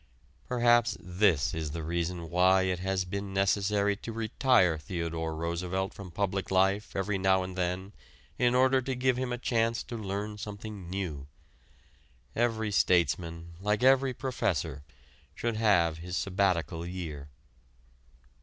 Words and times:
Perhaps 0.47 0.97
this 0.99 1.53
is 1.53 1.69
the 1.77 1.83
reason 1.83 2.31
why 2.31 2.63
it 2.63 2.79
has 2.79 3.05
been 3.05 3.35
necessary 3.35 3.95
to 3.97 4.11
retire 4.11 4.79
Theodore 4.79 5.35
Roosevelt 5.35 5.93
from 5.93 6.09
public 6.09 6.49
life 6.49 6.95
every 6.95 7.19
now 7.19 7.43
and 7.43 7.55
then 7.55 7.93
in 8.39 8.55
order 8.55 8.81
to 8.81 8.95
give 8.95 9.15
him 9.17 9.31
a 9.31 9.37
chance 9.37 9.83
to 9.83 9.95
learn 9.95 10.39
something 10.39 10.89
new. 10.89 11.27
Every 12.35 12.71
statesman 12.71 13.53
like 13.61 13.83
every 13.83 14.15
professor 14.15 14.81
should 15.35 15.57
have 15.57 15.99
his 15.99 16.17
sabbatical 16.17 16.83
year. 16.83 17.29